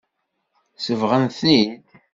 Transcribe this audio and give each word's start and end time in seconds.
Sebɣen-ten-id. 0.77 1.71